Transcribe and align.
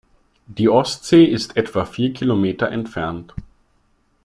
Die 0.47 0.67
Ostsee 0.67 1.25
ist 1.25 1.57
etwa 1.57 1.85
vier 1.85 2.11
Kilometer 2.11 2.69
entfernt. 2.71 3.35